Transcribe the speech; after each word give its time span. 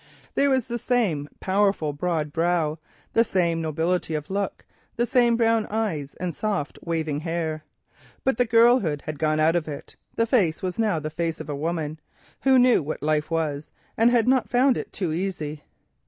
There 0.33 0.49
were 0.49 0.59
the 0.61 0.79
same 0.79 1.29
powerful 1.39 1.93
broad 1.93 2.33
brow, 2.33 2.79
the 3.13 3.23
same 3.23 3.61
nobility 3.61 4.15
of 4.15 4.31
look, 4.31 4.65
the 4.95 5.05
same 5.05 5.37
brown 5.37 5.67
eyes 5.69 6.15
and 6.19 6.33
soft 6.33 6.79
waving 6.83 7.19
hair. 7.19 7.65
But 8.23 8.37
the 8.37 8.45
girlhood 8.45 9.03
had 9.05 9.19
gone 9.19 9.39
out 9.39 9.55
of 9.55 9.65
them, 9.65 9.83
the 10.15 10.25
face 10.25 10.63
was 10.63 10.79
now 10.79 10.97
the 10.99 11.11
face 11.11 11.39
of 11.39 11.49
a 11.49 11.55
woman 11.55 11.99
who 12.41 12.57
knew 12.57 12.81
what 12.81 13.03
life 13.03 13.29
meant, 13.29 13.69
and 13.95 14.09
had 14.09 14.27
not 14.27 14.49
found 14.49 14.75
it 14.75 14.91
too 14.91 15.11
easy. 15.13 15.61